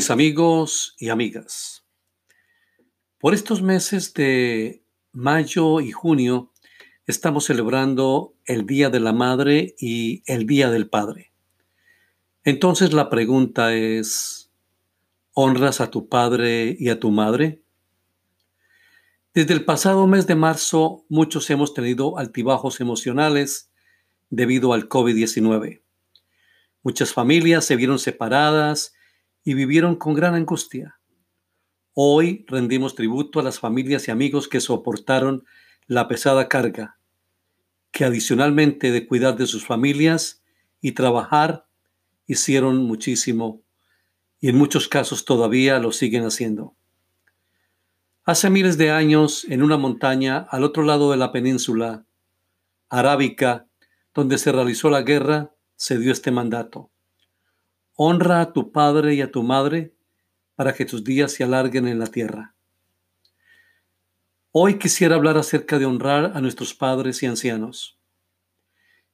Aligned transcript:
mis 0.00 0.10
amigos 0.10 0.94
y 0.98 1.10
amigas. 1.10 1.84
Por 3.18 3.34
estos 3.34 3.60
meses 3.60 4.14
de 4.14 4.82
mayo 5.12 5.82
y 5.82 5.92
junio 5.92 6.54
estamos 7.06 7.44
celebrando 7.44 8.34
el 8.46 8.64
Día 8.64 8.88
de 8.88 8.98
la 8.98 9.12
Madre 9.12 9.74
y 9.78 10.22
el 10.24 10.46
Día 10.46 10.70
del 10.70 10.88
Padre. 10.88 11.34
Entonces 12.44 12.94
la 12.94 13.10
pregunta 13.10 13.74
es, 13.74 14.50
¿honras 15.34 15.82
a 15.82 15.90
tu 15.90 16.08
padre 16.08 16.74
y 16.78 16.88
a 16.88 16.98
tu 16.98 17.10
madre? 17.10 17.60
Desde 19.34 19.52
el 19.52 19.66
pasado 19.66 20.06
mes 20.06 20.26
de 20.26 20.34
marzo 20.34 21.04
muchos 21.10 21.50
hemos 21.50 21.74
tenido 21.74 22.16
altibajos 22.16 22.80
emocionales 22.80 23.70
debido 24.30 24.72
al 24.72 24.88
COVID-19. 24.88 25.82
Muchas 26.82 27.12
familias 27.12 27.66
se 27.66 27.76
vieron 27.76 27.98
separadas 27.98 28.94
y 29.44 29.54
vivieron 29.54 29.96
con 29.96 30.14
gran 30.14 30.34
angustia. 30.34 31.00
Hoy 31.92 32.44
rendimos 32.48 32.94
tributo 32.94 33.40
a 33.40 33.42
las 33.42 33.58
familias 33.58 34.06
y 34.08 34.10
amigos 34.10 34.48
que 34.48 34.60
soportaron 34.60 35.44
la 35.86 36.08
pesada 36.08 36.48
carga, 36.48 36.98
que 37.90 38.04
adicionalmente 38.04 38.90
de 38.92 39.06
cuidar 39.06 39.36
de 39.36 39.46
sus 39.46 39.66
familias 39.66 40.42
y 40.80 40.92
trabajar, 40.92 41.66
hicieron 42.26 42.84
muchísimo 42.84 43.62
y 44.40 44.48
en 44.48 44.56
muchos 44.56 44.88
casos 44.88 45.24
todavía 45.24 45.78
lo 45.78 45.92
siguen 45.92 46.24
haciendo. 46.24 46.74
Hace 48.24 48.50
miles 48.50 48.78
de 48.78 48.90
años, 48.90 49.44
en 49.48 49.62
una 49.62 49.76
montaña 49.76 50.46
al 50.50 50.62
otro 50.62 50.84
lado 50.84 51.10
de 51.10 51.16
la 51.16 51.32
península 51.32 52.06
arábica, 52.88 53.66
donde 54.14 54.38
se 54.38 54.52
realizó 54.52 54.90
la 54.90 55.02
guerra, 55.02 55.54
se 55.76 55.98
dio 55.98 56.12
este 56.12 56.30
mandato. 56.30 56.90
Honra 58.02 58.40
a 58.40 58.52
tu 58.54 58.72
padre 58.72 59.12
y 59.14 59.20
a 59.20 59.30
tu 59.30 59.42
madre 59.42 59.94
para 60.54 60.72
que 60.72 60.86
tus 60.86 61.04
días 61.04 61.32
se 61.32 61.44
alarguen 61.44 61.86
en 61.86 61.98
la 61.98 62.06
tierra. 62.06 62.54
Hoy 64.52 64.78
quisiera 64.78 65.16
hablar 65.16 65.36
acerca 65.36 65.78
de 65.78 65.84
honrar 65.84 66.32
a 66.34 66.40
nuestros 66.40 66.72
padres 66.72 67.22
y 67.22 67.26
ancianos. 67.26 68.00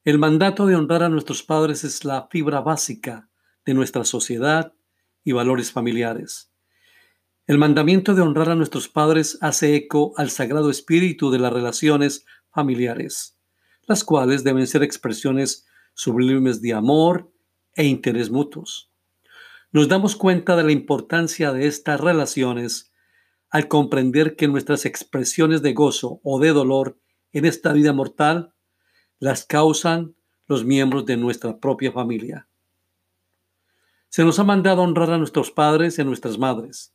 El 0.04 0.18
mandato 0.18 0.66
de 0.66 0.76
honrar 0.76 1.02
a 1.02 1.08
nuestros 1.08 1.42
padres 1.42 1.82
es 1.82 2.04
la 2.04 2.28
fibra 2.30 2.60
básica 2.60 3.28
de 3.64 3.74
nuestra 3.74 4.04
sociedad 4.04 4.72
y 5.24 5.32
valores 5.32 5.72
familiares. 5.72 6.52
El 7.48 7.58
mandamiento 7.58 8.14
de 8.14 8.22
honrar 8.22 8.50
a 8.50 8.54
nuestros 8.54 8.88
padres 8.88 9.36
hace 9.40 9.74
eco 9.74 10.12
al 10.16 10.30
sagrado 10.30 10.70
espíritu 10.70 11.32
de 11.32 11.40
las 11.40 11.52
relaciones 11.52 12.24
familiares, 12.52 13.36
las 13.88 14.04
cuales 14.04 14.44
deben 14.44 14.68
ser 14.68 14.84
expresiones 14.84 15.66
sublimes 15.92 16.62
de 16.62 16.72
amor 16.72 17.32
e 17.76 17.84
interés 17.84 18.30
mutuos. 18.30 18.90
Nos 19.70 19.88
damos 19.88 20.16
cuenta 20.16 20.56
de 20.56 20.64
la 20.64 20.72
importancia 20.72 21.52
de 21.52 21.66
estas 21.66 22.00
relaciones 22.00 22.92
al 23.50 23.68
comprender 23.68 24.34
que 24.34 24.48
nuestras 24.48 24.86
expresiones 24.86 25.62
de 25.62 25.72
gozo 25.72 26.20
o 26.24 26.40
de 26.40 26.48
dolor 26.48 26.98
en 27.32 27.44
esta 27.44 27.72
vida 27.72 27.92
mortal 27.92 28.54
las 29.18 29.44
causan 29.44 30.16
los 30.46 30.64
miembros 30.64 31.06
de 31.06 31.16
nuestra 31.16 31.58
propia 31.58 31.92
familia. 31.92 32.48
Se 34.08 34.24
nos 34.24 34.38
ha 34.38 34.44
mandado 34.44 34.82
honrar 34.82 35.10
a 35.10 35.18
nuestros 35.18 35.50
padres 35.50 35.98
y 35.98 36.02
a 36.02 36.04
nuestras 36.04 36.38
madres, 36.38 36.94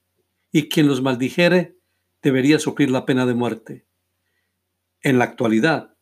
y 0.51 0.69
quien 0.69 0.87
los 0.87 1.01
maldijere 1.01 1.77
debería 2.21 2.59
sufrir 2.59 2.89
la 2.89 3.05
pena 3.05 3.25
de 3.25 3.33
muerte. 3.33 3.85
En 5.01 5.19
la 5.19 5.25
actualidad, 5.25 5.95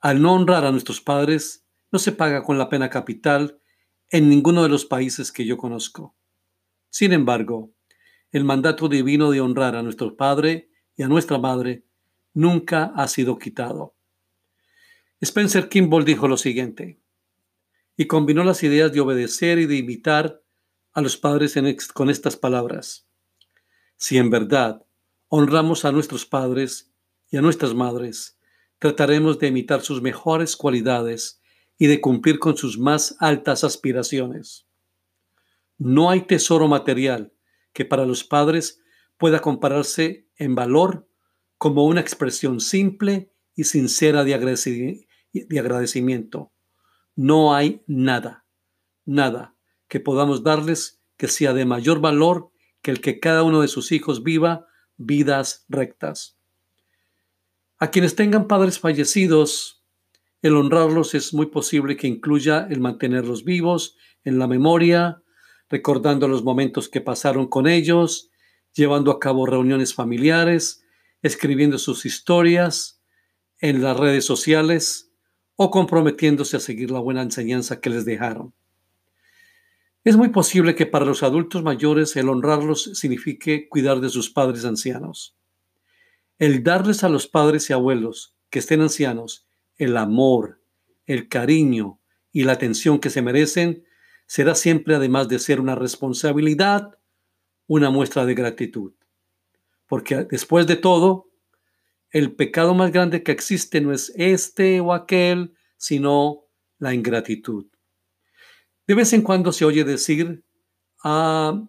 al 0.00 0.20
no 0.20 0.34
honrar 0.34 0.64
a 0.64 0.72
nuestros 0.72 1.00
padres, 1.00 1.64
no 1.90 1.98
se 1.98 2.12
paga 2.12 2.42
con 2.42 2.58
la 2.58 2.68
pena 2.68 2.90
capital 2.90 3.60
en 4.10 4.28
ninguno 4.28 4.62
de 4.62 4.68
los 4.68 4.84
países 4.84 5.32
que 5.32 5.44
yo 5.44 5.56
conozco. 5.56 6.14
Sin 6.90 7.12
embargo, 7.12 7.72
el 8.32 8.44
mandato 8.44 8.88
divino 8.88 9.30
de 9.30 9.40
honrar 9.40 9.76
a 9.76 9.82
nuestro 9.82 10.16
Padre 10.16 10.70
y 10.96 11.02
a 11.02 11.08
nuestra 11.08 11.38
Madre 11.38 11.84
nunca 12.34 12.92
ha 12.94 13.08
sido 13.08 13.38
quitado. 13.38 13.94
Spencer 15.20 15.68
Kimball 15.68 16.04
dijo 16.04 16.28
lo 16.28 16.36
siguiente, 16.36 17.00
y 17.96 18.06
combinó 18.06 18.44
las 18.44 18.62
ideas 18.62 18.92
de 18.92 19.00
obedecer 19.00 19.58
y 19.58 19.66
de 19.66 19.76
imitar 19.76 20.42
a 20.92 21.00
los 21.00 21.16
padres 21.16 21.54
con 21.94 22.10
estas 22.10 22.36
palabras. 22.36 23.06
Si 23.96 24.18
en 24.18 24.30
verdad 24.30 24.84
honramos 25.28 25.84
a 25.84 25.92
nuestros 25.92 26.26
padres 26.26 26.92
y 27.30 27.38
a 27.38 27.42
nuestras 27.42 27.74
madres, 27.74 28.38
trataremos 28.78 29.38
de 29.38 29.48
imitar 29.48 29.80
sus 29.80 30.02
mejores 30.02 30.56
cualidades 30.56 31.40
y 31.78 31.86
de 31.86 32.00
cumplir 32.00 32.38
con 32.38 32.56
sus 32.56 32.78
más 32.78 33.16
altas 33.20 33.64
aspiraciones. 33.64 34.66
No 35.78 36.10
hay 36.10 36.22
tesoro 36.22 36.68
material 36.68 37.32
que 37.72 37.84
para 37.84 38.06
los 38.06 38.24
padres 38.24 38.80
pueda 39.18 39.40
compararse 39.40 40.28
en 40.36 40.54
valor 40.54 41.08
como 41.58 41.84
una 41.84 42.00
expresión 42.00 42.60
simple 42.60 43.32
y 43.54 43.64
sincera 43.64 44.24
de, 44.24 44.34
agradecimiento. 44.34 46.52
No 47.14 47.54
hay 47.54 47.82
nada, 47.86 48.46
nada 49.04 49.54
que 49.88 50.00
podamos 50.00 50.42
darles 50.42 51.00
que 51.16 51.28
sea 51.28 51.54
de 51.54 51.64
mayor 51.64 52.00
valor 52.00 52.50
que 52.82 52.90
el 52.90 53.00
que 53.00 53.20
cada 53.20 53.42
uno 53.42 53.62
de 53.62 53.68
sus 53.68 53.92
hijos 53.92 54.22
viva 54.22 54.66
vidas 54.96 55.64
rectas. 55.68 56.38
A 57.78 57.90
quienes 57.90 58.16
tengan 58.16 58.46
padres 58.46 58.78
fallecidos, 58.78 59.84
el 60.46 60.56
honrarlos 60.56 61.14
es 61.14 61.34
muy 61.34 61.46
posible 61.46 61.96
que 61.96 62.06
incluya 62.06 62.66
el 62.70 62.80
mantenerlos 62.80 63.44
vivos 63.44 63.96
en 64.24 64.38
la 64.38 64.46
memoria, 64.46 65.22
recordando 65.68 66.28
los 66.28 66.44
momentos 66.44 66.88
que 66.88 67.00
pasaron 67.00 67.48
con 67.48 67.66
ellos, 67.66 68.30
llevando 68.72 69.10
a 69.10 69.18
cabo 69.18 69.46
reuniones 69.46 69.94
familiares, 69.94 70.84
escribiendo 71.22 71.78
sus 71.78 72.06
historias 72.06 73.02
en 73.60 73.82
las 73.82 73.96
redes 73.96 74.24
sociales 74.24 75.10
o 75.56 75.70
comprometiéndose 75.70 76.58
a 76.58 76.60
seguir 76.60 76.90
la 76.90 77.00
buena 77.00 77.22
enseñanza 77.22 77.80
que 77.80 77.90
les 77.90 78.04
dejaron. 78.04 78.54
Es 80.04 80.16
muy 80.16 80.28
posible 80.28 80.76
que 80.76 80.86
para 80.86 81.04
los 81.04 81.22
adultos 81.24 81.64
mayores 81.64 82.14
el 82.14 82.28
honrarlos 82.28 82.84
signifique 82.94 83.68
cuidar 83.68 84.00
de 84.00 84.10
sus 84.10 84.30
padres 84.30 84.64
ancianos. 84.64 85.36
El 86.38 86.62
darles 86.62 87.02
a 87.02 87.08
los 87.08 87.26
padres 87.26 87.68
y 87.70 87.72
abuelos 87.72 88.36
que 88.50 88.60
estén 88.60 88.82
ancianos 88.82 89.45
el 89.76 89.96
amor, 89.96 90.62
el 91.04 91.28
cariño 91.28 92.00
y 92.32 92.44
la 92.44 92.52
atención 92.52 92.98
que 92.98 93.10
se 93.10 93.22
merecen, 93.22 93.84
será 94.26 94.54
siempre, 94.54 94.94
además 94.94 95.28
de 95.28 95.38
ser 95.38 95.60
una 95.60 95.74
responsabilidad, 95.74 96.98
una 97.66 97.90
muestra 97.90 98.26
de 98.26 98.34
gratitud. 98.34 98.92
Porque 99.86 100.26
después 100.30 100.66
de 100.66 100.76
todo, 100.76 101.30
el 102.10 102.34
pecado 102.34 102.74
más 102.74 102.92
grande 102.92 103.22
que 103.22 103.32
existe 103.32 103.80
no 103.80 103.92
es 103.92 104.12
este 104.16 104.80
o 104.80 104.92
aquel, 104.92 105.54
sino 105.76 106.44
la 106.78 106.94
ingratitud. 106.94 107.66
De 108.86 108.94
vez 108.94 109.12
en 109.12 109.22
cuando 109.22 109.52
se 109.52 109.64
oye 109.64 109.84
decir, 109.84 110.44
ah, 111.02 111.66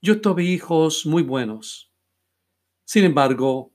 yo 0.00 0.20
tuve 0.20 0.44
hijos 0.44 1.06
muy 1.06 1.22
buenos. 1.22 1.92
Sin 2.84 3.04
embargo, 3.04 3.72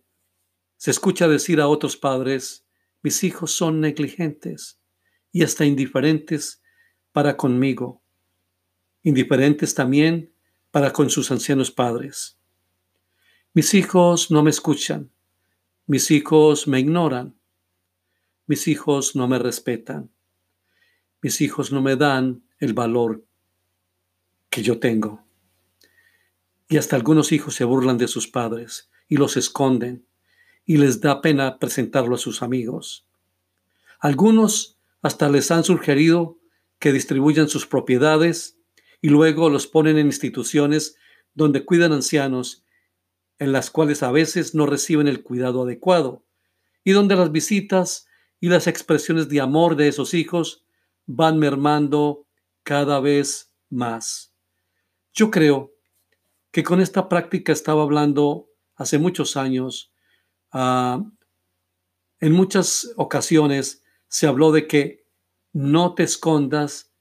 se 0.78 0.92
escucha 0.92 1.28
decir 1.28 1.62
a 1.62 1.68
otros 1.68 1.98
padres, 1.98 2.66
mis 3.04 3.24
hijos 3.24 3.56
son 3.56 3.82
negligentes 3.82 4.80
y 5.32 5.44
hasta 5.44 5.66
indiferentes 5.66 6.62
para 7.12 7.38
conmigo, 7.38 8.02
indiferentes 9.04 9.74
también 9.74 10.34
para 10.72 10.94
con 10.94 11.10
sus 11.10 11.32
ancianos 11.32 11.72
padres. 11.72 12.38
Mis 13.54 13.74
hijos 13.74 14.32
no 14.32 14.44
me 14.44 14.50
escuchan, 14.50 15.12
mis 15.86 16.12
hijos 16.12 16.68
me 16.68 16.80
ignoran, 16.80 17.36
mis 18.46 18.68
hijos 18.68 19.16
no 19.16 19.28
me 19.28 19.40
respetan, 19.40 20.12
mis 21.22 21.42
hijos 21.42 21.72
no 21.72 21.82
me 21.82 21.96
dan 21.96 22.44
el 22.60 22.74
valor 22.74 23.26
que 24.50 24.64
yo 24.64 24.80
tengo. 24.80 25.24
Y 26.70 26.78
hasta 26.78 26.96
algunos 26.96 27.32
hijos 27.32 27.56
se 27.56 27.66
burlan 27.66 27.98
de 27.98 28.08
sus 28.08 28.28
padres 28.28 28.90
y 29.10 29.18
los 29.18 29.36
esconden 29.36 30.06
y 30.66 30.78
les 30.78 31.02
da 31.02 31.22
pena 31.22 31.60
presentarlo 31.60 32.16
a 32.16 32.20
sus 32.20 32.42
amigos. 32.42 33.06
Algunos 34.00 34.78
hasta 35.02 35.30
les 35.30 35.52
han 35.52 35.64
sugerido 35.64 36.40
que 36.80 36.92
distribuyan 36.92 37.48
sus 37.48 37.68
propiedades 37.68 38.58
y 39.02 39.10
luego 39.10 39.50
los 39.50 39.68
ponen 39.68 39.98
en 39.98 40.08
instituciones 40.08 40.96
donde 41.34 41.66
cuidan 41.66 41.94
ancianos, 41.94 42.64
en 43.40 43.52
las 43.52 43.72
cuales 43.72 44.04
a 44.04 44.12
veces 44.12 44.54
no 44.54 44.66
reciben 44.66 45.08
el 45.08 45.24
cuidado 45.24 45.64
adecuado, 45.64 46.24
y 46.84 46.92
donde 46.92 47.16
las 47.16 47.32
visitas 47.32 48.08
y 48.40 48.50
las 48.50 48.68
expresiones 48.68 49.30
de 49.30 49.42
amor 49.42 49.76
de 49.76 49.88
esos 49.88 50.14
hijos 50.14 50.66
van 51.06 51.40
mermando 51.40 52.28
cada 52.64 53.00
vez 53.00 53.54
más. 53.70 54.34
Yo 55.14 55.32
creo 55.32 55.74
que 56.52 56.64
con 56.64 56.82
esta 56.82 57.10
práctica 57.10 57.52
estaba 57.52 57.84
hablando 57.84 58.50
hace 58.76 58.98
muchos 58.98 59.38
años 59.38 59.91
Ah, 60.52 61.04
en 62.20 62.34
muchas 62.34 62.92
ocasiones 62.98 63.84
se 64.08 64.28
habló 64.28 64.52
de 64.52 64.68
que 64.68 65.06
no 65.54 65.96
te 65.96 66.04
escondas 66.04 66.92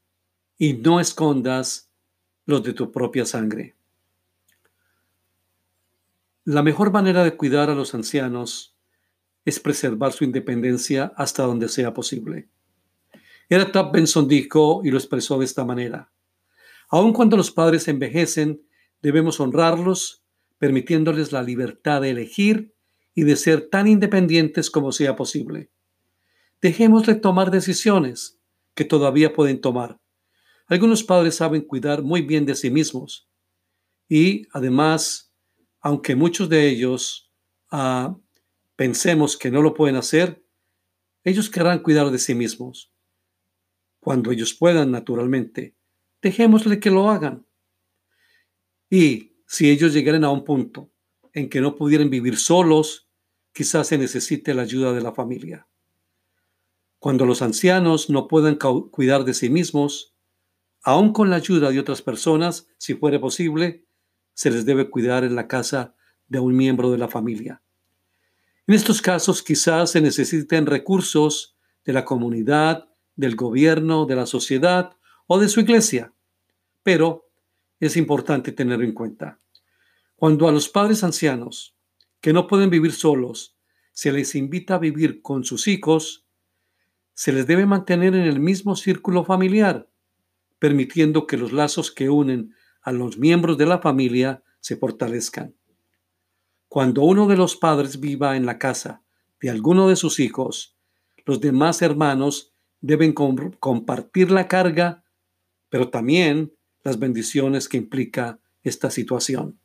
y 0.56 0.74
no 0.74 1.00
escondas 1.00 1.90
los 2.46 2.62
de 2.62 2.72
tu 2.72 2.90
propia 2.90 3.24
sangre. 3.24 3.76
La 6.44 6.62
mejor 6.62 6.90
manera 6.90 7.22
de 7.22 7.36
cuidar 7.36 7.70
a 7.70 7.74
los 7.74 7.94
ancianos 7.94 8.76
es 9.44 9.60
preservar 9.60 10.12
su 10.12 10.24
independencia 10.24 11.12
hasta 11.16 11.44
donde 11.44 11.68
sea 11.68 11.92
posible. 11.94 12.48
Era 13.48 13.70
Top 13.72 13.92
Benson 13.92 14.28
dijo 14.28 14.80
y 14.84 14.90
lo 14.90 14.98
expresó 14.98 15.38
de 15.38 15.44
esta 15.44 15.64
manera. 15.64 16.10
Aun 16.88 17.12
cuando 17.12 17.36
los 17.36 17.50
padres 17.50 17.88
envejecen, 17.88 18.62
debemos 19.02 19.38
honrarlos, 19.40 20.24
permitiéndoles 20.58 21.32
la 21.32 21.42
libertad 21.42 22.00
de 22.00 22.10
elegir 22.10 22.74
y 23.20 23.24
de 23.24 23.36
ser 23.36 23.68
tan 23.68 23.86
independientes 23.86 24.70
como 24.70 24.92
sea 24.92 25.14
posible. 25.14 25.70
Dejémosle 26.62 27.16
tomar 27.16 27.50
decisiones 27.50 28.40
que 28.74 28.86
todavía 28.86 29.34
pueden 29.34 29.60
tomar. 29.60 30.00
Algunos 30.68 31.04
padres 31.04 31.34
saben 31.34 31.60
cuidar 31.60 32.02
muy 32.02 32.22
bien 32.22 32.46
de 32.46 32.54
sí 32.54 32.70
mismos 32.70 33.28
y 34.08 34.48
además, 34.52 35.34
aunque 35.82 36.16
muchos 36.16 36.48
de 36.48 36.66
ellos 36.66 37.30
ah, 37.70 38.16
pensemos 38.74 39.36
que 39.36 39.50
no 39.50 39.60
lo 39.60 39.74
pueden 39.74 39.96
hacer, 39.96 40.42
ellos 41.22 41.50
querrán 41.50 41.80
cuidar 41.80 42.10
de 42.10 42.18
sí 42.18 42.34
mismos. 42.34 42.90
Cuando 43.98 44.32
ellos 44.32 44.54
puedan, 44.54 44.90
naturalmente, 44.90 45.76
dejémosle 46.22 46.80
que 46.80 46.90
lo 46.90 47.10
hagan. 47.10 47.46
Y 48.88 49.36
si 49.46 49.68
ellos 49.68 49.92
llegaran 49.92 50.24
a 50.24 50.30
un 50.30 50.42
punto 50.42 50.90
en 51.34 51.50
que 51.50 51.60
no 51.60 51.76
pudieran 51.76 52.08
vivir 52.08 52.38
solos, 52.38 53.09
quizás 53.52 53.88
se 53.88 53.98
necesite 53.98 54.54
la 54.54 54.62
ayuda 54.62 54.92
de 54.92 55.00
la 55.00 55.12
familia. 55.12 55.66
Cuando 56.98 57.24
los 57.24 57.42
ancianos 57.42 58.10
no 58.10 58.28
puedan 58.28 58.56
cuidar 58.56 59.24
de 59.24 59.34
sí 59.34 59.48
mismos, 59.48 60.14
aun 60.82 61.12
con 61.12 61.30
la 61.30 61.36
ayuda 61.36 61.70
de 61.70 61.80
otras 61.80 62.02
personas, 62.02 62.68
si 62.78 62.94
fuere 62.94 63.18
posible, 63.18 63.84
se 64.34 64.50
les 64.50 64.64
debe 64.64 64.90
cuidar 64.90 65.24
en 65.24 65.34
la 65.34 65.48
casa 65.48 65.94
de 66.28 66.40
un 66.40 66.56
miembro 66.56 66.90
de 66.90 66.98
la 66.98 67.08
familia. 67.08 67.62
En 68.66 68.74
estos 68.74 69.02
casos 69.02 69.42
quizás 69.42 69.90
se 69.90 70.00
necesiten 70.00 70.66
recursos 70.66 71.56
de 71.84 71.92
la 71.92 72.04
comunidad, 72.04 72.88
del 73.16 73.34
gobierno, 73.34 74.06
de 74.06 74.16
la 74.16 74.26
sociedad 74.26 74.96
o 75.26 75.38
de 75.38 75.48
su 75.48 75.60
iglesia. 75.60 76.12
Pero 76.82 77.30
es 77.80 77.96
importante 77.96 78.52
tenerlo 78.52 78.84
en 78.84 78.92
cuenta. 78.92 79.38
Cuando 80.16 80.48
a 80.48 80.52
los 80.52 80.68
padres 80.68 81.02
ancianos 81.02 81.74
que 82.20 82.32
no 82.32 82.46
pueden 82.46 82.70
vivir 82.70 82.92
solos 82.92 83.56
se 83.92 84.12
les 84.12 84.34
invita 84.34 84.76
a 84.76 84.78
vivir 84.78 85.20
con 85.20 85.44
sus 85.44 85.68
hijos, 85.68 86.26
se 87.12 87.32
les 87.32 87.46
debe 87.46 87.66
mantener 87.66 88.14
en 88.14 88.22
el 88.22 88.40
mismo 88.40 88.74
círculo 88.74 89.24
familiar, 89.24 89.90
permitiendo 90.58 91.26
que 91.26 91.36
los 91.36 91.52
lazos 91.52 91.92
que 91.92 92.08
unen 92.08 92.54
a 92.80 92.92
los 92.92 93.18
miembros 93.18 93.58
de 93.58 93.66
la 93.66 93.80
familia 93.80 94.42
se 94.60 94.76
fortalezcan. 94.76 95.54
Cuando 96.68 97.02
uno 97.02 97.26
de 97.26 97.36
los 97.36 97.56
padres 97.56 98.00
viva 98.00 98.38
en 98.38 98.46
la 98.46 98.58
casa 98.58 99.02
de 99.38 99.50
alguno 99.50 99.88
de 99.88 99.96
sus 99.96 100.18
hijos, 100.18 100.78
los 101.26 101.40
demás 101.40 101.82
hermanos 101.82 102.54
deben 102.80 103.12
compartir 103.12 104.30
la 104.30 104.48
carga, 104.48 105.04
pero 105.68 105.90
también 105.90 106.54
las 106.82 106.98
bendiciones 106.98 107.68
que 107.68 107.76
implica 107.76 108.40
esta 108.62 108.90
situación. 108.90 109.59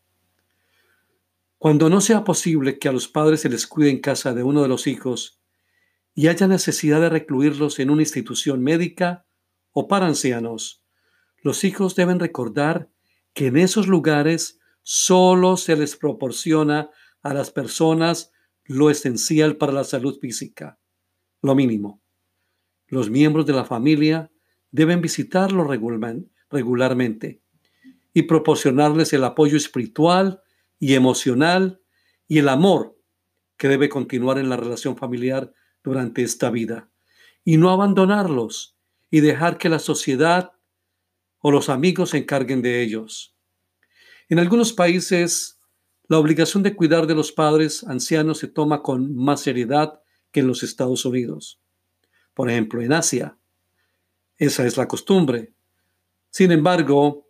Cuando 1.66 1.90
no 1.90 2.00
sea 2.00 2.24
posible 2.24 2.78
que 2.78 2.90
a 2.90 2.92
los 2.92 3.08
padres 3.08 3.42
se 3.42 3.50
les 3.50 3.66
cuide 3.66 3.90
en 3.90 4.00
casa 4.00 4.36
de 4.36 4.44
uno 4.44 4.62
de 4.62 4.68
los 4.68 4.86
hijos 4.86 5.42
y 6.14 6.28
haya 6.28 6.48
necesidad 6.48 7.02
de 7.02 7.10
recluirlos 7.10 7.80
en 7.80 7.90
una 7.90 8.04
institución 8.04 8.62
médica 8.62 9.26
o 9.72 9.88
para 9.88 10.06
ancianos, 10.06 10.84
los 11.42 11.64
hijos 11.64 11.96
deben 11.96 12.20
recordar 12.20 12.92
que 13.34 13.48
en 13.48 13.58
esos 13.58 13.88
lugares 13.88 14.60
solo 14.84 15.58
se 15.58 15.76
les 15.76 15.96
proporciona 15.96 16.92
a 17.24 17.34
las 17.34 17.50
personas 17.50 18.32
lo 18.66 18.92
esencial 18.92 19.58
para 19.58 19.72
la 19.72 19.86
salud 19.86 20.20
física, 20.20 20.78
lo 21.42 21.56
mínimo. 21.56 22.00
Los 22.86 23.10
miembros 23.10 23.48
de 23.48 23.54
la 23.54 23.66
familia 23.66 24.32
deben 24.70 25.02
visitarlo 25.02 25.64
regularmente 25.64 27.42
y 28.14 28.22
proporcionarles 28.22 29.14
el 29.14 29.24
apoyo 29.24 29.58
espiritual 29.58 30.44
y 30.80 30.94
emocional 30.94 31.81
y 32.27 32.39
el 32.39 32.50
amor 32.50 32.98
que 33.57 33.68
debe 33.68 33.89
continuar 33.89 34.38
en 34.38 34.50
la 34.50 34.57
relación 34.57 34.98
familiar 34.98 35.54
durante 35.83 36.24
esta 36.24 36.50
vida 36.50 36.89
y 37.44 37.57
no 37.57 37.69
abandonarlos 37.69 38.77
y 39.10 39.22
dejar 39.22 39.57
que 39.57 39.69
la 39.69 39.80
sociedad 39.80 40.51
o 41.39 41.51
los 41.51 41.69
amigos 41.69 42.10
se 42.10 42.18
encarguen 42.18 42.62
de 42.62 42.81
ellos. 42.81 43.36
En 44.27 44.39
algunos 44.39 44.74
países, 44.74 45.60
la 46.07 46.18
obligación 46.18 46.63
de 46.63 46.75
cuidar 46.75 47.07
de 47.07 47.16
los 47.16 47.31
padres 47.31 47.83
ancianos 47.83 48.39
se 48.39 48.48
toma 48.48 48.81
con 48.81 49.16
más 49.16 49.42
seriedad 49.42 50.01
que 50.31 50.39
en 50.39 50.48
los 50.48 50.63
Estados 50.63 51.06
Unidos. 51.06 51.62
Por 52.33 52.50
ejemplo, 52.50 52.81
en 52.81 52.94
Asia. 52.94 53.38
Esa 54.38 54.66
es 54.66 54.75
la 54.75 54.88
costumbre. 54.88 55.54
Sin 56.31 56.51
embargo, 56.51 57.28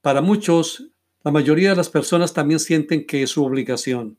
para 0.00 0.22
muchos, 0.22 0.90
la 1.28 1.32
mayoría 1.32 1.68
de 1.68 1.76
las 1.76 1.90
personas 1.90 2.32
también 2.32 2.58
sienten 2.58 3.04
que 3.04 3.22
es 3.22 3.28
su 3.28 3.44
obligación. 3.44 4.18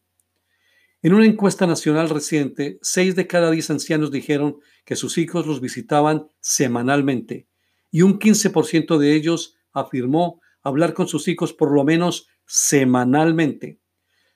En 1.01 1.15
una 1.15 1.25
encuesta 1.25 1.65
nacional 1.65 2.07
reciente, 2.07 2.77
seis 2.83 3.15
de 3.15 3.25
cada 3.25 3.49
diez 3.49 3.71
ancianos 3.71 4.11
dijeron 4.11 4.59
que 4.85 4.95
sus 4.95 5.17
hijos 5.17 5.47
los 5.47 5.59
visitaban 5.59 6.27
semanalmente 6.39 7.47
y 7.89 8.03
un 8.03 8.19
15% 8.19 8.99
de 8.99 9.15
ellos 9.15 9.55
afirmó 9.73 10.39
hablar 10.61 10.93
con 10.93 11.07
sus 11.07 11.27
hijos 11.27 11.51
por 11.51 11.71
lo 11.71 11.83
menos 11.83 12.27
semanalmente. 12.45 13.79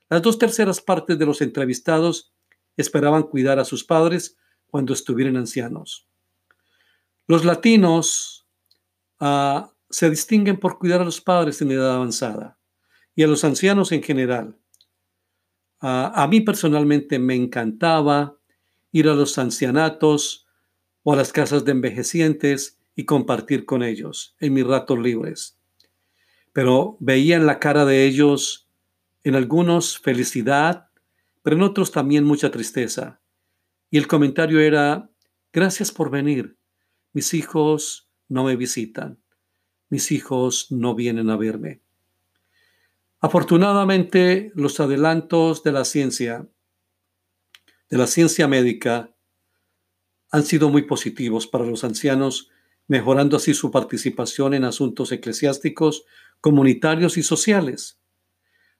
Las 0.09 0.23
dos 0.23 0.39
terceras 0.39 0.81
partes 0.81 1.19
de 1.19 1.27
los 1.27 1.43
entrevistados 1.43 2.33
esperaban 2.75 3.21
cuidar 3.21 3.59
a 3.59 3.65
sus 3.65 3.83
padres 3.83 4.35
cuando 4.65 4.95
estuvieran 4.95 5.37
ancianos. 5.37 6.07
Los 7.27 7.45
latinos 7.45 8.47
ah, 9.19 9.71
se 9.91 10.09
distinguen 10.09 10.59
por 10.59 10.79
cuidar 10.79 11.01
a 11.01 11.05
los 11.05 11.21
padres 11.21 11.61
en 11.61 11.69
edad 11.69 11.93
avanzada 11.93 12.57
y 13.15 13.23
a 13.23 13.27
los 13.27 13.43
ancianos 13.43 13.91
en 13.91 14.03
general. 14.03 14.57
a 15.79 16.27
mí 16.29 16.39
personalmente 16.39 17.19
me 17.19 17.35
encantaba 17.35 18.37
ir 18.93 19.09
a 19.09 19.15
los 19.15 19.37
ancianatos 19.37 20.47
o 21.03 21.11
a 21.13 21.15
las 21.17 21.33
casas 21.33 21.65
de 21.65 21.71
envejecientes 21.71 22.79
y 22.95 23.05
compartir 23.05 23.65
con 23.65 23.83
ellos 23.83 24.35
en 24.39 24.53
mis 24.53 24.65
ratos 24.65 24.99
libres. 24.99 25.57
Pero 26.53 26.97
veía 26.99 27.35
en 27.35 27.45
la 27.45 27.59
cara 27.59 27.85
de 27.85 28.05
ellos, 28.05 28.69
en 29.23 29.35
algunos, 29.35 29.99
felicidad, 29.99 30.89
pero 31.41 31.55
en 31.55 31.63
otros 31.63 31.91
también 31.91 32.23
mucha 32.23 32.51
tristeza. 32.51 33.19
Y 33.89 33.97
el 33.97 34.07
comentario 34.07 34.59
era, 34.59 35.09
gracias 35.51 35.91
por 35.91 36.09
venir. 36.09 36.57
Mis 37.11 37.33
hijos 37.33 38.07
no 38.29 38.43
me 38.43 38.55
visitan. 38.55 39.19
Mis 39.89 40.11
hijos 40.11 40.71
no 40.71 40.95
vienen 40.95 41.29
a 41.29 41.37
verme. 41.37 41.81
Afortunadamente, 43.23 44.51
los 44.53 44.81
adelantos 44.81 45.63
de 45.63 45.71
la 45.71 45.85
ciencia, 45.85 46.45
de 47.89 47.97
la 47.97 48.05
ciencia 48.05 48.49
médica, 48.49 49.15
han 50.29 50.43
sido 50.43 50.67
muy 50.67 50.81
positivos 50.81 51.47
para 51.47 51.63
los 51.63 51.85
ancianos 51.85 52.49
mejorando 52.85 53.37
así 53.37 53.53
su 53.53 53.71
participación 53.71 54.53
en 54.53 54.65
asuntos 54.65 55.13
eclesiásticos, 55.13 56.03
comunitarios 56.41 57.15
y 57.17 57.23
sociales, 57.23 57.97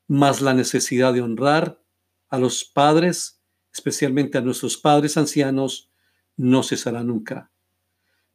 más 0.10 0.42
la 0.42 0.54
necesidad 0.54 1.14
de 1.14 1.22
honrar 1.22 1.82
a 2.28 2.38
los 2.38 2.66
padres, 2.66 3.40
especialmente 3.72 4.38
a 4.38 4.42
nuestros 4.42 4.76
padres 4.76 5.16
ancianos, 5.16 5.90
no 6.36 6.64
cesará 6.64 7.02
nunca. 7.02 7.50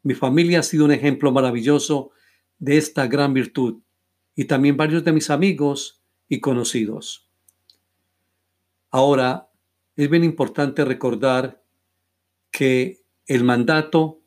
Mi 0.03 0.15
familia 0.15 0.61
ha 0.61 0.63
sido 0.63 0.87
un 0.87 0.93
ejemplo 0.93 1.33
maravilloso 1.33 2.13
de 2.59 2.79
esta 2.79 3.07
gran 3.09 3.35
virtud 3.35 3.83
y 4.35 4.47
también 4.47 4.79
varios 4.79 5.05
de 5.05 5.13
mis 5.13 5.29
amigos 5.29 5.98
y 6.29 6.41
conocidos. 6.41 7.29
Ahora, 8.91 9.51
es 9.97 10.09
bien 10.09 10.25
importante 10.25 10.85
recordar 10.85 11.63
que 12.51 13.03
el 13.27 13.45
mandato 13.45 14.19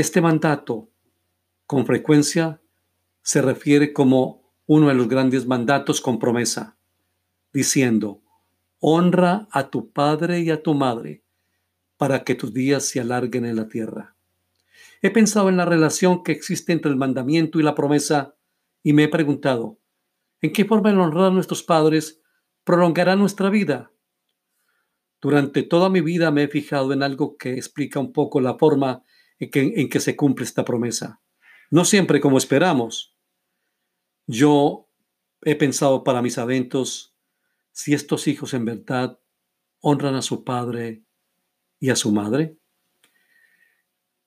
este 0.00 0.20
mandato 0.20 0.90
con 1.66 1.84
frecuencia 1.84 2.60
se 3.22 3.42
refiere 3.42 3.92
como 3.92 4.52
uno 4.66 4.86
de 4.86 4.94
los 4.94 5.08
grandes 5.08 5.44
mandatos 5.44 6.00
con 6.00 6.20
promesa, 6.20 6.76
diciendo, 7.52 8.22
honra 8.78 9.48
a 9.50 9.70
tu 9.70 9.90
padre 9.90 10.38
y 10.38 10.50
a 10.50 10.62
tu 10.62 10.74
madre 10.74 11.24
para 11.96 12.22
que 12.22 12.36
tus 12.36 12.54
días 12.54 12.84
se 12.84 13.00
alarguen 13.00 13.44
en 13.44 13.56
la 13.56 13.66
tierra. 13.66 14.14
He 15.02 15.10
pensado 15.10 15.48
en 15.48 15.56
la 15.56 15.64
relación 15.64 16.22
que 16.22 16.30
existe 16.30 16.72
entre 16.72 16.92
el 16.92 16.96
mandamiento 16.96 17.58
y 17.58 17.64
la 17.64 17.74
promesa 17.74 18.36
y 18.84 18.92
me 18.92 19.02
he 19.02 19.08
preguntado, 19.08 19.78
¿en 20.40 20.52
qué 20.52 20.64
forma 20.64 20.90
el 20.90 21.00
honrar 21.00 21.26
a 21.26 21.30
nuestros 21.30 21.62
padres 21.62 22.22
prolongará 22.64 23.16
nuestra 23.16 23.50
vida? 23.50 23.90
Durante 25.20 25.62
toda 25.62 25.88
mi 25.90 26.00
vida 26.00 26.30
me 26.30 26.44
he 26.44 26.48
fijado 26.48 26.92
en 26.92 27.02
algo 27.02 27.36
que 27.36 27.54
explica 27.54 27.98
un 27.98 28.12
poco 28.12 28.40
la 28.40 28.56
forma 28.56 29.02
en 29.38 29.88
que, 29.88 30.00
se 30.00 30.16
cumple 30.16 30.44
esta 30.44 30.64
promesa. 30.64 31.20
No 31.70 31.84
siempre 31.84 32.20
como 32.20 32.38
esperamos. 32.38 33.16
Yo 34.26 34.88
he 35.42 35.54
pensado 35.54 36.04
para 36.04 36.22
mis 36.22 36.38
eventos, 36.38 37.14
si 37.72 37.94
estos 37.94 38.26
hijos 38.26 38.54
en 38.54 38.64
verdad 38.64 39.18
honran 39.80 40.14
a 40.14 40.22
su 40.22 40.44
padre 40.44 41.04
y 41.80 41.90
a 41.90 41.96
su 41.96 42.12
madre? 42.12 42.56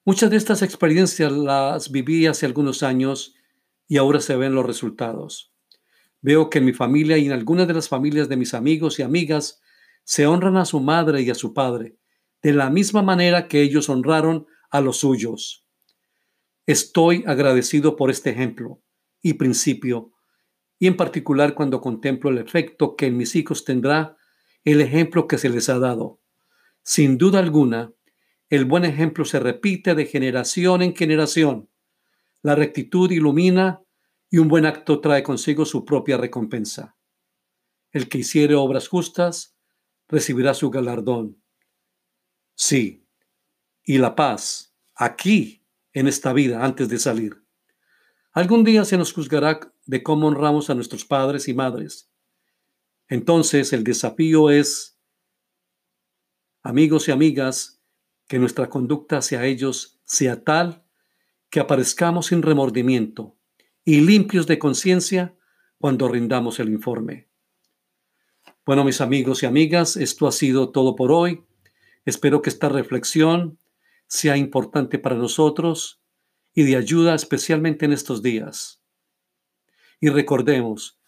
Muchas 0.03 0.30
de 0.32 0.38
estas 0.38 0.62
experiencias 0.62 1.32
las 1.32 1.91
viví 1.91 2.25
hace 2.25 2.46
algunos 2.46 2.82
años 2.84 3.36
y 3.88 3.98
ahora 3.98 4.20
se 4.20 4.36
ven 4.36 4.56
los 4.56 4.65
resultados. 4.65 5.50
Veo 6.21 6.49
que 6.49 6.59
en 6.59 6.65
mi 6.65 6.73
familia 6.73 7.17
y 7.17 7.25
en 7.25 7.31
algunas 7.31 7.67
de 7.67 7.73
las 7.73 7.89
familias 7.89 8.29
de 8.29 8.37
mis 8.37 8.53
amigos 8.53 8.99
y 8.99 9.03
amigas 9.03 9.61
se 10.03 10.27
honran 10.27 10.57
a 10.57 10.65
su 10.65 10.79
madre 10.79 11.21
y 11.21 11.29
a 11.29 11.35
su 11.35 11.53
padre, 11.53 11.97
de 12.41 12.53
la 12.53 12.69
misma 12.69 13.01
manera 13.01 13.47
que 13.47 13.61
ellos 13.61 13.89
honraron 13.89 14.47
a 14.69 14.81
los 14.81 14.97
suyos. 14.97 15.65
Estoy 16.65 17.23
agradecido 17.25 17.95
por 17.95 18.11
este 18.11 18.29
ejemplo 18.29 18.81
y 19.21 19.33
principio, 19.33 20.13
y 20.79 20.87
en 20.87 20.97
particular 20.97 21.53
cuando 21.53 21.81
contemplo 21.81 22.29
el 22.29 22.37
efecto 22.37 22.95
que 22.95 23.07
en 23.07 23.17
mis 23.17 23.35
hijos 23.35 23.65
tendrá 23.65 24.17
el 24.63 24.81
ejemplo 24.81 25.27
que 25.27 25.37
se 25.37 25.49
les 25.49 25.69
ha 25.69 25.79
dado. 25.79 26.19
Sin 26.83 27.17
duda 27.17 27.39
alguna, 27.39 27.93
el 28.49 28.65
buen 28.65 28.85
ejemplo 28.85 29.25
se 29.25 29.39
repite 29.39 29.95
de 29.95 30.05
generación 30.05 30.81
en 30.81 30.95
generación. 30.95 31.69
La 32.41 32.55
rectitud 32.55 33.11
ilumina 33.11 33.81
y 34.33 34.38
un 34.38 34.47
buen 34.47 34.65
acto 34.65 35.01
trae 35.01 35.23
consigo 35.23 35.65
su 35.65 35.83
propia 35.83 36.15
recompensa. 36.17 36.95
El 37.91 38.07
que 38.07 38.19
hiciere 38.19 38.55
obras 38.55 38.88
justas 38.88 39.57
recibirá 40.07 40.53
su 40.53 40.71
galardón. 40.71 41.43
Sí, 42.55 43.05
y 43.83 43.97
la 43.97 44.15
paz, 44.15 44.73
aquí 44.95 45.67
en 45.91 46.07
esta 46.07 46.31
vida 46.31 46.63
antes 46.63 46.88
de 46.88 46.97
salir. 46.97 47.45
Algún 48.31 48.63
día 48.63 48.85
se 48.85 48.97
nos 48.97 49.11
juzgará 49.11 49.59
de 49.85 50.01
cómo 50.01 50.27
honramos 50.27 50.69
a 50.69 50.75
nuestros 50.75 51.03
padres 51.03 51.50
y 51.50 51.53
madres. 51.53 52.09
Entonces 53.09 53.73
el 53.73 53.83
desafío 53.83 54.50
es, 54.50 54.97
amigos 56.63 57.09
y 57.09 57.11
amigas, 57.11 57.83
que 58.29 58.39
nuestra 58.39 58.69
conducta 58.69 59.17
hacia 59.17 59.43
ellos 59.43 60.00
sea 60.05 60.41
tal 60.41 60.85
que 61.50 61.59
aparezcamos 61.59 62.27
sin 62.27 62.41
remordimiento 62.41 63.40
y 63.83 64.01
limpios 64.01 64.47
de 64.47 64.59
conciencia 64.59 65.35
cuando 65.77 66.07
rindamos 66.07 66.59
el 66.59 66.69
informe. 66.69 67.27
Bueno, 68.65 68.83
mis 68.83 69.01
amigos 69.01 69.43
y 69.43 69.47
amigas, 69.47 69.97
esto 69.97 70.27
ha 70.27 70.31
sido 70.31 70.69
todo 70.69 70.95
por 70.95 71.11
hoy. 71.11 71.43
Espero 72.05 72.41
que 72.41 72.50
esta 72.50 72.69
reflexión 72.69 73.57
sea 74.07 74.38
importante 74.38 75.00
para 75.00 75.15
nosotros 75.15 76.01
y 76.53 76.63
de 76.63 76.75
ayuda 76.75 77.15
especialmente 77.15 77.85
en 77.85 77.93
estos 77.93 78.21
días. 78.21 78.83
Y 80.00 80.09
recordemos 80.09 81.00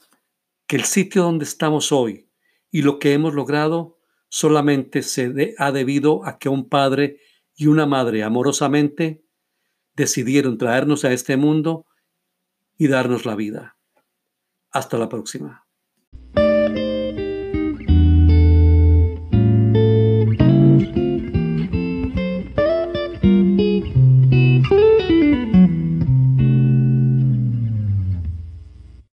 que 0.67 0.77
el 0.77 0.83
sitio 0.83 1.23
donde 1.23 1.45
estamos 1.45 1.91
hoy 1.91 2.29
y 2.71 2.81
lo 2.81 2.97
que 2.97 3.13
hemos 3.13 3.33
logrado 3.33 3.99
solamente 4.29 5.03
se 5.03 5.53
ha 5.59 5.71
debido 5.71 6.25
a 6.25 6.39
que 6.39 6.49
un 6.49 6.69
padre 6.69 7.19
y 7.55 7.67
una 7.67 7.85
madre 7.85 8.23
amorosamente 8.23 9.23
decidieron 9.95 10.57
traernos 10.57 11.05
a 11.05 11.13
este 11.13 11.37
mundo 11.37 11.85
y 12.77 12.87
darnos 12.87 13.25
la 13.25 13.35
vida. 13.35 13.77
Hasta 14.71 14.97
la 14.97 15.09
próxima. 15.09 15.62